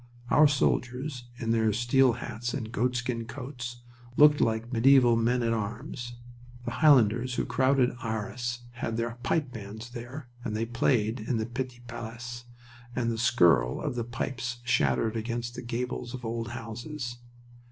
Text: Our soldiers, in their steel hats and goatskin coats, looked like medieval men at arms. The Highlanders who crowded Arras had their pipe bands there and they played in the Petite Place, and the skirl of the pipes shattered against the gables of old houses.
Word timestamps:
Our 0.31 0.47
soldiers, 0.47 1.25
in 1.37 1.51
their 1.51 1.71
steel 1.71 2.13
hats 2.13 2.55
and 2.55 2.71
goatskin 2.71 3.25
coats, 3.27 3.83
looked 4.17 4.41
like 4.41 4.73
medieval 4.73 5.15
men 5.15 5.43
at 5.43 5.53
arms. 5.53 6.15
The 6.65 6.71
Highlanders 6.71 7.35
who 7.35 7.45
crowded 7.45 7.95
Arras 8.03 8.61
had 8.71 8.97
their 8.97 9.19
pipe 9.21 9.51
bands 9.51 9.91
there 9.91 10.27
and 10.43 10.55
they 10.57 10.65
played 10.65 11.19
in 11.19 11.37
the 11.37 11.45
Petite 11.45 11.85
Place, 11.85 12.45
and 12.95 13.11
the 13.11 13.17
skirl 13.19 13.79
of 13.79 13.93
the 13.93 14.03
pipes 14.03 14.57
shattered 14.63 15.15
against 15.15 15.53
the 15.53 15.61
gables 15.61 16.15
of 16.15 16.25
old 16.25 16.47
houses. 16.47 17.19